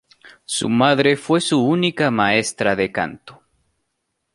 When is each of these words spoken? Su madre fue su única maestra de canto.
Su 0.45 0.67
madre 0.67 1.15
fue 1.15 1.41
su 1.41 1.63
única 1.63 2.09
maestra 2.09 2.75
de 2.75 2.91
canto. 2.91 3.43